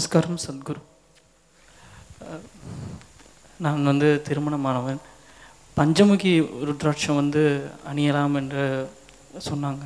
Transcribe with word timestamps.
நமஸ்காரம் 0.00 0.38
சத்குரு. 0.44 0.80
நான் 3.64 3.82
வந்து 3.88 4.22
திருமணமானவன். 4.28 5.00
பஞ்சமுகி 5.78 6.32
ருத்ராட்சம் 6.68 7.18
வந்து 7.18 7.42
அணியலாம் 7.90 8.36
என்று 8.40 8.62
சொன்னாங்க. 9.48 9.84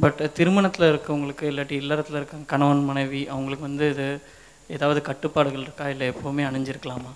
பட் 0.00 0.20
திருமணத்தில் 0.32 0.86
இருக்கவங்களுக்கு 0.90 1.46
இல்லாட்டி 1.52 1.78
இல்லறத்தில் 1.84 2.16
இருக்க 2.16 2.42
கணவன் 2.52 2.84
மனைவி 2.90 3.22
அவங்களுக்கு 3.28 3.68
வந்து 3.68 3.88
இது 3.90 4.08
ஏதாவது 4.76 5.02
கட்டுப்பாடுகள் 5.08 5.66
இருக்கா? 5.66 5.88
இல்லை 5.94 6.10
எப்போவுமே 6.10 6.46
அணிஞ்சிருக்கலாமா? 6.50 7.14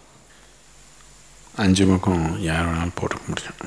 அஞ்சு 1.57 1.87
முகம் 1.93 2.27
யார் 2.49 2.67
வேணாலும் 2.67 2.99
போட்டுக்க 3.01 3.27
முடியும். 3.33 3.63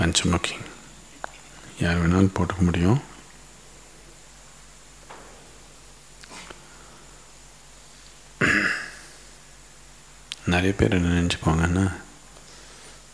பஞ்சமுகி 0.00 0.56
யார் 1.84 2.02
வேணாலும் 2.02 2.34
போட்டுக்க 2.38 2.64
முடியும். 2.70 3.00
நிறைய 10.46 10.74
பேர் 10.74 10.92
என்ன 10.92 11.20
நினச்சிப்பாங்கன்னா 11.20 11.92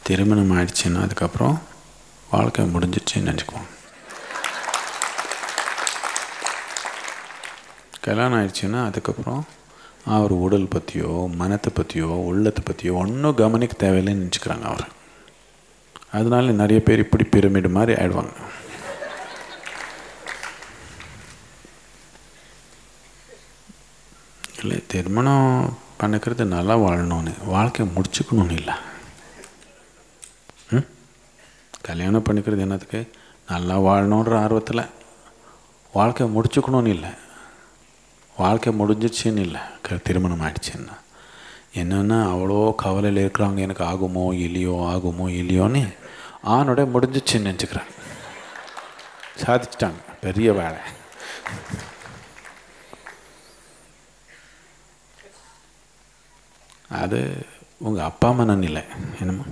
திருமணம் 0.03 0.51
ஆயிடுச்சுன்னா 0.51 1.03
அதுக்கப்புறம் 1.03 1.63
வாழ்க்கை 2.31 2.65
முடிஞ்சிடுச்சுன்னு 2.65 3.29
நினச்சிக்குவாங்க. 3.31 3.71
கல்யாணம் 8.01 8.39
ஆயிடுச்சுன்னா 8.39 8.85
அதுக்கப்புறம் 8.85 9.47
அவர் 10.05 10.31
உடல் 10.31 10.69
பற்றியோ 10.69 11.29
மனத்தை 11.35 11.73
பற்றியோ 11.75 12.07
உள்ளத்தை 12.07 12.63
பற்றியோ 12.65 12.95
ஒன்றும் 12.95 13.35
கவனிக்க 13.35 13.91
தேவையில்லைன்னு 13.91 14.29
நினச்சிக்கிறாங்க 14.29 14.63
அவர். 14.63 14.89
அதனால 16.11 16.51
நிறைய 16.51 16.83
பேர் 16.83 16.99
இப்படி 16.99 17.25
பிரமிடு 17.25 17.71
மாதிரி 17.71 18.03
ஆயிடுவாங்க. 18.03 18.33
இல்லை 24.61 24.83
திருமணம் 24.87 25.79
பண்ணிக்கிறது 26.05 26.45
நல்லா 26.45 26.79
வாழணும்னு. 26.79 27.45
வாழ்க்கையை 27.45 27.95
முடிச்சுக்கணும்னு 27.95 28.51
இல்லை. 28.51 28.75
ம்? 30.71 30.87
கல்யாணம் 31.83 32.23
பண்ணிக்கிறது 32.23 32.59
என்னத்துக்கு? 32.59 33.11
நல்லா 33.49 33.81
வாழணுன்ற 33.81 34.39
ஆர்வத்தில். 34.39 34.87
வாழ்க்கையை 35.93 36.37
முடிச்சுக்கணும்னு 36.37 36.87
இல்லை. 36.87 37.11
வாழ்க்கை 38.37 38.73
முடிஞ்சிச்சின்னு 38.79 39.39
இல்லை. 39.39 39.61
க 39.83 39.97
திருமணம் 39.97 40.41
ஆயிடுச்சுன்னா. 40.41 40.93
என்னென்னா 41.75 42.23
அவ்வளோ 42.35 42.75
கவலையில் 42.75 43.31
இருக்கிறாங்க. 43.31 43.57
எனக்கு 43.57 43.85
ஆகுமோ 43.85 44.33
இல்லையோ 44.33 44.73
ஆகுமோ 44.73 45.23
இல்லையோன்னு 45.23 45.95
ஆணோட 46.47 46.89
முடிஞ்சிச்சுன்னு 46.95 47.59
நினச்சிக்கிறேன். 47.59 47.87
சாதிச்சிட்டாங்க. 49.45 50.01
பெரிய 50.21 50.53
வேலை. 50.53 50.79
அது 57.03 57.47
உங்கள் 57.79 58.05
அப்பா 58.05 58.31
மனநிலை. 58.31 58.83
என்னம்மா? 59.21 59.45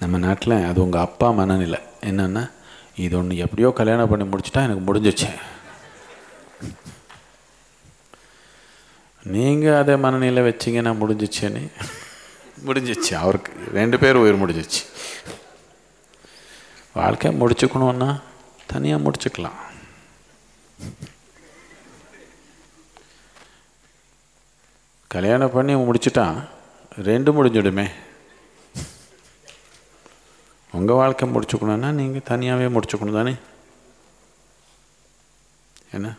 நம்ம 0.00 0.18
நாட்டில் 0.18 0.64
அது 0.68 0.82
உங்கள் 0.82 1.00
அப்பா 1.00 1.30
மனநிலை. 1.30 1.78
என்னென்னா 2.02 2.42
இது 3.04 3.18
ஒன்று 3.18 3.36
எப்படியோ 3.36 3.70
கல்யாணம் 3.70 4.08
பண்ணி 4.08 4.24
முடிச்சிட்டா 4.24 4.62
எனக்கு 4.62 4.84
முடிஞ்சிச்சு 4.88 5.28
நீங்கள் 9.22 9.78
அதே 9.80 9.96
மனநிலை 9.96 10.42
வச்சிங்கன்னா 10.42 10.92
முடிஞ்சிச்சேன்னு 11.00 11.62
முடிஞ்சிச்சு 12.64 13.12
அவருக்கு 13.16 13.52
ரெண்டு 13.72 13.98
பேர் 13.98 14.20
உயிர் 14.22 14.42
முடிஞ்சிச்சு 14.42 14.82
வாழ்க்கை 16.92 17.30
முடிச்சுக்கணுன்னா 17.40 18.10
தனியாக 18.66 19.04
முடிச்சுக்கலாம். 19.04 19.58
கல்யாணம் 25.14 25.52
பண்ணி 25.52 25.74
முடிச்சிட்டா 25.74 26.44
ரெண்டு 27.02 27.30
முடிஞ்சிடுமே. 27.32 27.90
உங்கள் 30.72 30.96
வாழ்க்கை 30.96 31.28
முடிச்சுக்கணுன்னா 31.28 31.90
நீங்கள் 31.90 32.22
தனியாகவே 32.24 32.78
முடிச்சுக்கணும் 32.78 33.12
தானே? 33.12 33.34
என்ன? 35.90 36.14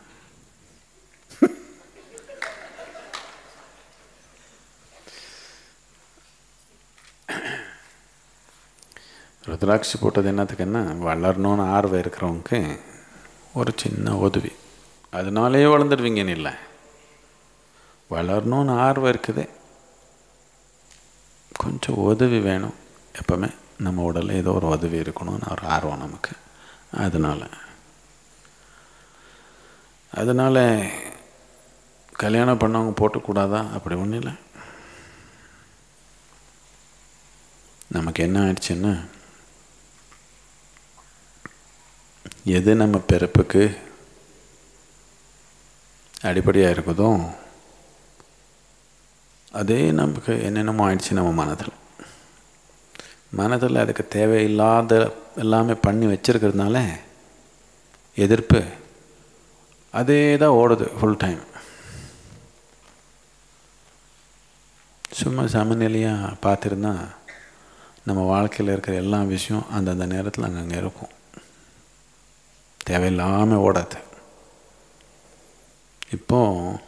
ருத்ராட்சி 9.46 9.96
போட்டது 10.00 10.32
என்னத்துக்குன்னா 10.32 10.84
வளரணும்னு 11.08 11.70
ஆர்வம் 11.70 12.02
இருக்கிறவங்களுக்கு 12.02 12.80
ஒரு 13.54 13.72
சின்ன 13.76 14.16
உதவி. 14.18 14.52
அதனாலேயே 15.12 15.66
வளர்ந்துடுவீங்கன்னு 15.66 16.36
இல்லை. 16.40 16.65
வளரணும்னு 18.10 18.78
ஆர்வம் 18.78 19.12
இருக்குது. 19.12 19.50
கொஞ்சம் 21.58 21.96
உதவி 21.96 22.40
வேணும். 22.40 22.74
எப்பவுமே 23.16 23.56
நம்ம 23.78 24.04
உடலில் 24.04 24.36
ஏதோ 24.36 24.52
ஒரு 24.52 24.68
உதவி 24.68 25.00
இருக்கணும்னு 25.00 25.52
ஒரு 25.52 25.62
ஆர்வம் 25.62 25.98
நமக்கு. 25.98 26.32
அதனால். 26.92 27.50
அதனால் 30.14 30.92
கல்யாணம் 32.12 32.60
பண்ணவங்க 32.60 32.94
போட்டக்கூடாதா? 33.02 33.74
அப்படி 33.74 33.96
ஒன்றும் 33.96 34.22
இல்லை. 34.22 34.34
நமக்கு 37.88 38.24
என்ன 38.24 38.40
ஆயிடுச்சுன்னா 38.40 39.06
எது 42.44 42.76
நம்ம 42.76 42.98
பிறப்புக்கு 42.98 43.78
அடிப்படையாக 46.22 46.74
இருக்குதோ 46.74 47.36
அதே 49.60 49.80
நமக்கு 50.00 50.34
என்னென்னமோ 50.48 50.84
ஆயிடுச்சு 50.86 51.18
நம்ம 51.18 51.32
மனதில். 51.42 51.74
மனதில் 53.40 53.82
அதுக்கு 53.84 54.04
தேவையில்லாத 54.16 54.94
எல்லாமே 55.44 55.76
பண்ணி 55.86 56.06
வச்சுருக்கிறதுனால 56.12 56.78
எதிர்ப்பு 58.24 58.62
அதே 60.00 60.22
தான் 60.42 60.58
ஓடுது 60.62 60.86
ஃபுல் 60.98 61.22
டைம் 61.24 61.44
சும்மா 65.20 65.44
சமநிலையாக 65.56 66.34
பார்த்துருந்தா 66.46 66.94
நம்ம 68.08 68.24
வாழ்க்கையில் 68.32 68.72
இருக்கிற 68.74 68.96
எல்லா 69.04 69.20
விஷயம் 69.36 69.70
அந்தந்த 69.78 70.06
நேரத்தில் 70.14 70.48
அங்கங்கே 70.48 70.82
இருக்கும். 70.82 71.14
தேவையில்லாமல் 72.90 73.64
ஓடாது. 73.68 74.00
இப்போது 76.16 76.82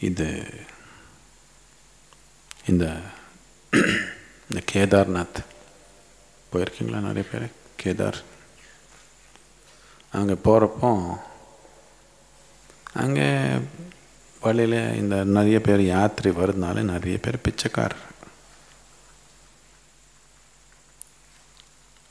இது 0.00 0.50
இந்த 2.66 3.00
இந்த 4.50 4.62
கேதார்நாத் 4.72 5.38
போயிருக்கீங்களா 6.52 7.00
நிறைய 7.00 7.24
பேர்? 7.30 7.50
கேதார். 7.82 8.18
அங்கே 10.12 10.32
போகிறப்போ 10.32 11.18
அங்கே 12.92 13.58
வழியில் 14.40 14.94
இந்த 14.94 15.24
நிறைய 15.24 15.60
பேர் 15.60 15.82
யாத்திரை 15.82 16.32
வருதுனால 16.32 16.82
நிறைய 16.82 17.18
பேர் 17.18 17.40
பிச்சைக்காரர். 17.40 18.04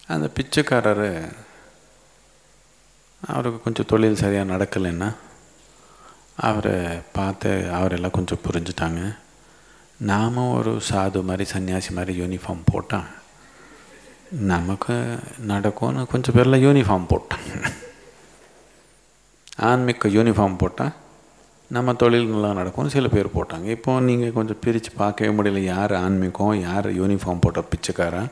அந்த 0.07 0.27
பிச்சைக்காரர் 0.27 1.33
அவருக்கு 3.21 3.61
கொஞ்சம் 3.61 3.85
தொழில் 3.85 4.15
சரியாக 4.15 4.53
நடக்கலைன்னா 4.53 5.15
அவரை 6.35 6.77
பார்த்து 7.17 7.71
அவரெல்லாம் 7.77 8.15
கொஞ்சம் 8.17 8.43
புரிஞ்சுட்டாங்க. 8.47 9.01
நாமும் 9.99 10.53
ஒரு 10.57 10.81
சாது 10.89 11.19
மாதிரி 11.23 11.45
சன்னியாசி 11.51 11.91
மாதிரி 11.97 12.13
யூனிஃபார்ம் 12.21 12.67
போட்டால் 12.71 13.09
நமக்கு 14.51 14.95
நடக்கும்னு 15.51 16.01
கொஞ்சம் 16.13 16.35
பேரில் 16.37 16.63
யூனிஃபார்ம் 16.65 17.09
போட்டான். 17.13 17.47
ஆன்மீக 19.69 20.07
யூனிஃபார்ம் 20.17 20.61
போட்டால் 20.63 20.93
நம்ம 21.71 21.93
தொழில் 22.01 22.31
நல்லா 22.31 22.51
நடக்கும்னு 22.53 22.95
சில 22.95 23.07
பேர் 23.07 23.35
போட்டாங்க. 23.35 23.67
இப்போ 23.77 23.99
நீங்கள் 23.99 24.35
கொஞ்சம் 24.37 24.61
பிரித்து 24.63 24.91
பார்க்கவே 25.01 25.31
முடியல 25.37 25.61
யார் 25.63 25.93
ஆன்மீகம் 25.93 26.61
யார் 26.67 26.87
யூனிஃபார்ம் 27.01 27.43
போட்ட 27.45 27.61
பிச்சைக்காரன் 27.61 28.29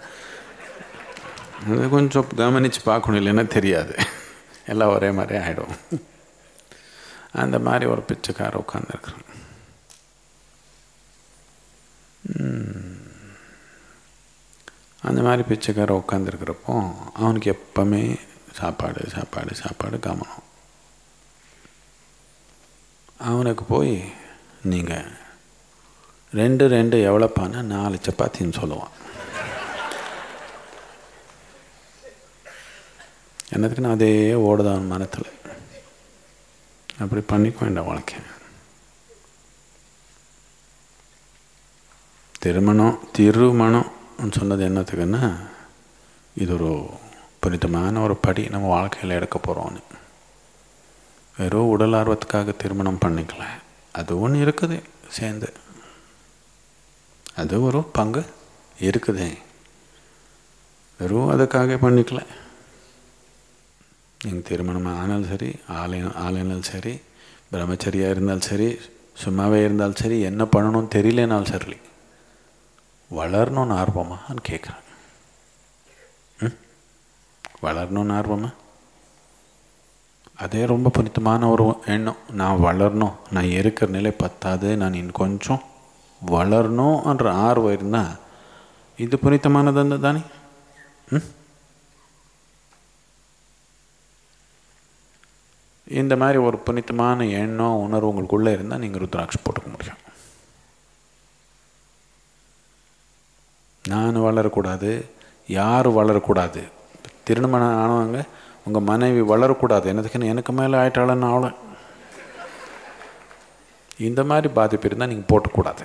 அது 1.65 1.89
கொஞ்சம் 1.89 2.27
கவனித்து 2.35 2.79
பார்க்கணும் 2.85 3.19
இல்லைன்னா 3.21 3.47
தெரியாது. 3.47 3.95
எல்லாம் 4.73 4.93
ஒரே 4.95 5.11
மாதிரி 5.11 5.37
ஆகிடும் 5.43 5.73
அந்த 7.33 7.59
மாதிரி 7.59 7.85
ஒரு 7.85 8.01
பிச்சைக்கார 8.01 8.63
உட்காந்துருக்குறான் 8.63 9.29
அந்த 15.01 15.21
மாதிரி 15.21 15.43
பிச்சைக்கார 15.47 16.03
உட்காந்துருக்கிறப்போ 16.03 16.73
அவனுக்கு 17.13 17.59
எப்பவுமே 17.59 18.19
சாப்பாடு 18.53 19.09
சாப்பாடு 19.09 19.55
சாப்பாடு 19.55 19.99
கவனம். 19.99 20.43
அவனுக்கு 23.17 23.63
போய் 23.63 24.13
நீங்கள் 24.63 25.11
ரெண்டு 26.33 26.67
ரெண்டு 26.67 26.97
எவ்வளோப்பானா 27.09 27.61
நாலு 27.61 27.99
சப்பாத்தின்னு 28.03 28.59
சொல்லுவான். 28.61 28.93
என்னத்துக்குன்னு 33.53 33.91
அதே 33.91 34.33
ஓடுதான் 34.33 34.87
மனத்தில் 34.87 35.41
அப்படி 36.99 37.21
பண்ணிக்க 37.21 37.65
வேண்டாம் 37.65 37.85
வாழ்க்கை. 37.85 38.15
திருமணம் 42.39 42.99
திருமணம் 43.11 43.91
சொன்னது 44.31 44.69
என்னத்துக்குன்னா 44.69 45.39
இது 46.35 46.53
ஒரு 46.53 46.89
புனிதமான 47.39 48.01
ஒரு 48.01 48.15
படி 48.15 48.47
நம்ம 48.47 48.67
வாழ்க்கையில் 48.67 49.09
எடுக்க 49.09 49.39
போகிறோன்னு 49.39 49.81
வெறும் 51.37 51.67
உடல் 51.67 51.93
ஆர்வத்துக்காக 51.93 52.55
திருமணம் 52.55 52.99
பண்ணிக்கல. 53.05 53.43
அது 53.91 54.19
ஒன்று 54.19 54.45
இருக்குது 54.45 54.83
சேர்ந்து. 55.09 55.53
அது 57.35 57.61
ஒரு 57.61 57.83
பங்கு 57.83 58.25
இருக்குது. 58.79 59.37
வெறும் 60.97 61.39
அதுக்காக 61.39 61.77
பண்ணிக்கல. 61.77 62.25
எங்கள் 64.23 64.41
திருமணம் 64.41 64.85
ஆனாலும் 64.93 65.29
சரி 65.29 65.49
ஆலயம் 65.73 66.15
ஆலயனாலும் 66.17 66.69
சரி 66.69 66.93
பிரம்மச்சரியாக 67.51 68.09
இருந்தாலும் 68.09 68.41
சரி 68.41 68.67
சும்மாவே 69.23 69.63
இருந்தாலும் 69.63 69.95
சரி 69.95 70.19
என்ன 70.21 70.43
பண்ணணும்னு 70.45 70.95
தெரியலனாலும் 70.95 71.51
சரி 71.51 71.75
வளரணும்னு 73.11 73.73
ஆர்வமான்னு 73.73 74.41
கேட்குறேன் 74.49 74.79
ம்? 76.39 76.55
வளரணும்னு 77.63 78.13
ஆர்வமா? 78.13 78.49
அதே 80.39 80.65
ரொம்ப 80.65 80.89
புனிதமான 80.89 81.49
ஒரு 81.49 81.65
எண்ணம். 81.85 82.17
நான் 82.31 82.63
வளரணும் 82.63 83.15
நான் 83.31 83.49
இருக்கிற 83.51 83.91
நிலை 83.91 84.11
பத்தாது 84.13 84.77
நான் 84.77 84.93
இன்னும் 84.93 85.11
கொஞ்சம் 85.13 85.61
வளரணும்ன்ற 86.21 87.27
ஆர்வம் 87.43 87.71
இருந்தால் 87.71 88.13
இது 88.99 89.19
புனிதமானது 89.19 89.99
தானே? 89.99 90.21
ம்? 91.11 91.27
இந்த 96.01 96.13
மாதிரி 96.21 96.37
ஒரு 96.47 96.57
புனிதமான 96.67 97.25
எண்ணம் 97.41 97.81
உணர்வு 97.85 98.09
உங்களுக்குள்ளே 98.11 98.51
இருந்தால் 98.55 98.81
நீங்கள் 98.83 99.01
ருத்ராட்சி 99.03 99.39
போட்டுக்க 99.43 99.69
முடியும். 99.73 99.99
நான் 103.91 104.23
வளரக்கூடாது 104.27 104.91
யார் 105.59 105.87
வளரக்கூடாது? 105.99 106.61
திருமணம் 107.27 107.77
ஆனவங்க 107.83 108.19
உங்கள் 108.65 108.87
மனைவி 108.89 109.21
வளரக்கூடாது. 109.33 109.85
என்னதுக்குன்னு 109.91 110.31
எனக்கு 110.33 110.51
மேலே 110.59 110.75
ஆயிட்டாளன்னு 110.81 111.31
அவளை. 111.31 111.51
இந்த 114.07 114.21
மாதிரி 114.29 114.47
பாதிப்பு 114.59 114.87
இருந்தால் 114.87 115.11
நீங்கள் 115.13 115.31
போட்டக்கூடாது. 115.31 115.83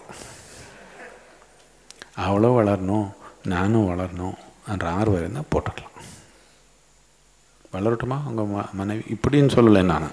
அவ்வளோ 2.26 2.50
வளரணும் 2.58 3.08
நானும் 3.54 3.88
வளரணும் 3.90 4.38
என்ற 4.72 4.86
ஆர்வம் 5.00 5.20
இருந்தால் 5.22 5.50
போட்டுக்கலாம். 5.54 5.96
வளரட்டுமா? 7.72 8.24
உங்கள் 8.26 8.44
ம 8.44 8.72
மனைவி? 8.72 9.02
இப்படின்னு 9.08 9.50
சொல்லலை 9.50 9.82
நான். 9.82 10.10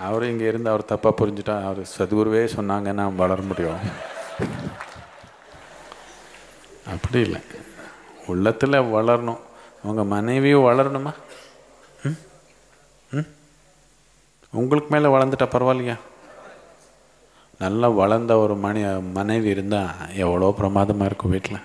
அவர் 0.00 0.24
இங்கே 0.24 0.44
இருந்து 0.44 0.70
அவர் 0.70 0.84
தப்பாக 0.88 1.12
புரிஞ்சுட்டா 1.18 1.64
அவர் 1.64 1.78
சதுகுருவே 1.78 2.42
சொன்னாங்கன்னா 2.56 3.14
வளர 3.14 3.42
முடியும். 3.42 3.78
அப்படி 6.86 7.20
இல்லை. 7.20 7.40
உள்ளத்தில் 8.26 8.72
வளரணும். 8.72 9.38
உங்கள் 9.82 10.04
மனைவியும் 10.04 10.64
வளரணுமா? 10.64 11.12
ம்? 12.02 12.18
ம்? 13.10 13.26
உங்களுக்கு 14.50 14.98
மேலே 14.98 15.14
வளர்ந்துட்டா 15.14 15.46
பரவாயில்லையா? 15.46 15.96
நல்லா 17.58 17.88
வளர்ந்த 17.88 18.36
ஒரு 18.36 18.56
மணி 18.56 18.82
மனைவி 19.00 19.48
இருந்தால் 19.48 20.14
எவ்வளோ 20.14 20.54
பிரமாதமாக 20.56 21.04
இருக்கும் 21.04 21.30
வீட்டில் 21.30 21.58